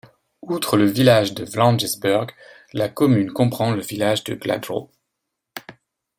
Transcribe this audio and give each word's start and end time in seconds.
Outre 0.41 0.77
le 0.77 0.85
village 0.85 1.35
de 1.35 1.45
Wrangelsburg, 1.45 2.31
la 2.73 2.89
commune 2.89 3.31
comprend 3.31 3.69
le 3.69 3.81
village 3.83 4.23
de 4.23 4.33
Gladrow. 4.33 4.89